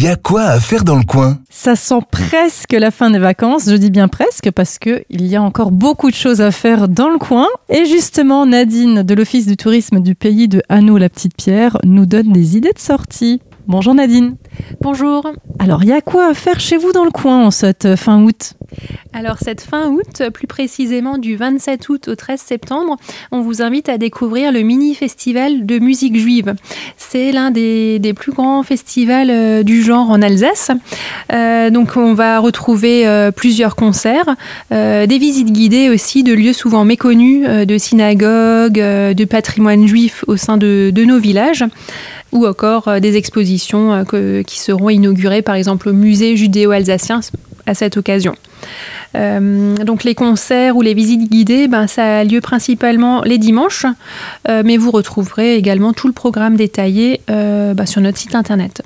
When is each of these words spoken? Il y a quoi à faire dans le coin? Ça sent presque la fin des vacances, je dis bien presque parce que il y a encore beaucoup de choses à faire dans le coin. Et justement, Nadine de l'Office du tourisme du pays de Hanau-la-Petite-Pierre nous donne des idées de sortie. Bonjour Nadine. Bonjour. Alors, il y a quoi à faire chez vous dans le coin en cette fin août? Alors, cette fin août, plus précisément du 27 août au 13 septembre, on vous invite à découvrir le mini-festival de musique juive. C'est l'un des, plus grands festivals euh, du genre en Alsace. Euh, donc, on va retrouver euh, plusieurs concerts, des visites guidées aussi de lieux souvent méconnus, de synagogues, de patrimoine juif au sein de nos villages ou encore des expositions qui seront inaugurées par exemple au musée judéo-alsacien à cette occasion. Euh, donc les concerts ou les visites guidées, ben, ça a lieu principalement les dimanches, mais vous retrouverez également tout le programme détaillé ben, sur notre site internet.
Il 0.00 0.04
y 0.04 0.06
a 0.06 0.14
quoi 0.14 0.42
à 0.42 0.60
faire 0.60 0.84
dans 0.84 0.94
le 0.94 1.02
coin? 1.02 1.40
Ça 1.50 1.74
sent 1.74 1.98
presque 2.08 2.70
la 2.70 2.92
fin 2.92 3.10
des 3.10 3.18
vacances, 3.18 3.68
je 3.68 3.74
dis 3.74 3.90
bien 3.90 4.06
presque 4.06 4.48
parce 4.52 4.78
que 4.78 5.02
il 5.10 5.26
y 5.26 5.34
a 5.34 5.42
encore 5.42 5.72
beaucoup 5.72 6.08
de 6.08 6.14
choses 6.14 6.40
à 6.40 6.52
faire 6.52 6.86
dans 6.86 7.08
le 7.08 7.18
coin. 7.18 7.48
Et 7.68 7.84
justement, 7.84 8.46
Nadine 8.46 9.02
de 9.02 9.14
l'Office 9.14 9.48
du 9.48 9.56
tourisme 9.56 9.98
du 9.98 10.14
pays 10.14 10.46
de 10.46 10.62
Hanau-la-Petite-Pierre 10.68 11.78
nous 11.82 12.06
donne 12.06 12.32
des 12.32 12.56
idées 12.56 12.72
de 12.72 12.78
sortie. 12.78 13.40
Bonjour 13.66 13.92
Nadine. 13.92 14.36
Bonjour. 14.80 15.32
Alors, 15.58 15.82
il 15.82 15.88
y 15.88 15.92
a 15.92 16.00
quoi 16.00 16.30
à 16.30 16.34
faire 16.34 16.60
chez 16.60 16.76
vous 16.76 16.92
dans 16.92 17.04
le 17.04 17.10
coin 17.10 17.44
en 17.44 17.50
cette 17.50 17.96
fin 17.96 18.22
août? 18.22 18.54
Alors, 19.18 19.38
cette 19.40 19.62
fin 19.62 19.88
août, 19.88 20.22
plus 20.32 20.46
précisément 20.46 21.18
du 21.18 21.34
27 21.34 21.88
août 21.88 22.06
au 22.06 22.14
13 22.14 22.40
septembre, 22.40 22.96
on 23.32 23.40
vous 23.40 23.62
invite 23.62 23.88
à 23.88 23.98
découvrir 23.98 24.52
le 24.52 24.60
mini-festival 24.60 25.66
de 25.66 25.80
musique 25.80 26.16
juive. 26.16 26.54
C'est 26.96 27.32
l'un 27.32 27.50
des, 27.50 28.00
plus 28.14 28.30
grands 28.30 28.62
festivals 28.62 29.30
euh, 29.30 29.64
du 29.64 29.82
genre 29.82 30.08
en 30.10 30.22
Alsace. 30.22 30.70
Euh, 31.32 31.68
donc, 31.70 31.96
on 31.96 32.14
va 32.14 32.38
retrouver 32.38 33.08
euh, 33.08 33.32
plusieurs 33.32 33.74
concerts, 33.74 34.36
des 34.70 35.18
visites 35.18 35.50
guidées 35.50 35.90
aussi 35.90 36.22
de 36.22 36.32
lieux 36.32 36.52
souvent 36.52 36.84
méconnus, 36.84 37.44
de 37.44 37.76
synagogues, 37.76 38.78
de 38.78 39.24
patrimoine 39.24 39.88
juif 39.88 40.24
au 40.28 40.36
sein 40.36 40.58
de 40.58 40.92
nos 41.04 41.18
villages 41.18 41.64
ou 42.30 42.46
encore 42.46 43.00
des 43.00 43.16
expositions 43.16 44.04
qui 44.46 44.60
seront 44.60 44.90
inaugurées 44.90 45.42
par 45.42 45.56
exemple 45.56 45.88
au 45.88 45.92
musée 45.92 46.36
judéo-alsacien 46.36 47.20
à 47.66 47.74
cette 47.74 47.96
occasion. 47.96 48.34
Euh, 49.14 49.76
donc 49.76 50.04
les 50.04 50.14
concerts 50.14 50.76
ou 50.76 50.82
les 50.82 50.94
visites 50.94 51.30
guidées, 51.30 51.68
ben, 51.68 51.86
ça 51.86 52.18
a 52.18 52.24
lieu 52.24 52.40
principalement 52.40 53.22
les 53.22 53.38
dimanches, 53.38 53.86
mais 54.46 54.76
vous 54.76 54.90
retrouverez 54.90 55.56
également 55.56 55.92
tout 55.92 56.06
le 56.06 56.12
programme 56.12 56.56
détaillé 56.56 57.20
ben, 57.28 57.86
sur 57.86 58.00
notre 58.00 58.18
site 58.18 58.34
internet. 58.34 58.82